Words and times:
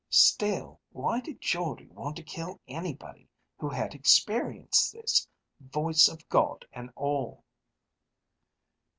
"Still, 0.09 0.79
why 0.93 1.19
did 1.21 1.41
Jordde 1.41 1.87
want 1.91 2.15
to 2.15 2.23
kill 2.23 2.59
anybody 2.67 3.29
who 3.59 3.69
had 3.69 3.93
experienced 3.93 4.91
this, 4.91 5.27
voice 5.59 6.07
of 6.07 6.27
God 6.27 6.65
and 6.73 6.89
all?" 6.95 7.43